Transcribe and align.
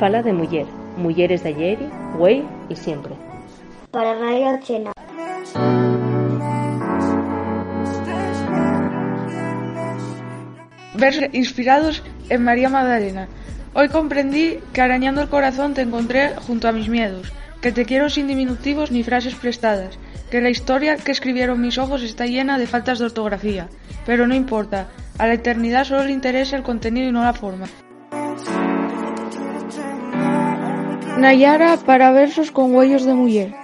Fala 0.00 0.22
de 0.22 0.32
muller, 0.32 0.64
mulleres 0.96 1.42
de 1.42 1.50
ayer, 1.50 1.78
güey 2.16 2.42
y 2.70 2.74
siempre. 2.74 3.12
Para 3.90 4.14
Radio 4.14 4.58
Chena. 4.62 4.92
Versos 10.94 11.24
inspirados 11.34 12.02
en 12.30 12.42
María 12.42 12.70
Magdalena. 12.70 13.28
Hoy 13.74 13.90
comprendí 13.90 14.60
que 14.72 14.80
arañando 14.80 15.20
el 15.20 15.28
corazón 15.28 15.74
te 15.74 15.82
encontré 15.82 16.30
junto 16.46 16.66
a 16.66 16.72
mis 16.72 16.88
miedos, 16.88 17.30
que 17.60 17.70
te 17.70 17.84
quiero 17.84 18.08
sin 18.08 18.26
diminutivos 18.26 18.90
ni 18.90 19.02
frases 19.02 19.34
prestadas, 19.34 19.98
que 20.30 20.40
la 20.40 20.48
historia 20.48 20.96
que 20.96 21.12
escribieron 21.12 21.60
mis 21.60 21.76
ojos 21.76 22.02
está 22.02 22.24
llena 22.24 22.56
de 22.56 22.66
faltas 22.66 23.00
de 23.00 23.04
ortografía, 23.04 23.68
pero 24.06 24.26
no 24.26 24.34
importa, 24.34 24.88
a 25.18 25.26
la 25.26 25.34
eternidad 25.34 25.84
solo 25.84 26.04
le 26.04 26.12
interesa 26.12 26.56
el 26.56 26.62
contenido 26.62 27.06
y 27.06 27.12
no 27.12 27.22
la 27.22 27.34
forma. 27.34 27.66
Nayara 31.18 31.76
para 31.78 32.12
versos 32.12 32.50
con 32.50 32.74
huellos 32.74 33.04
de 33.04 33.14
muller. 33.14 33.54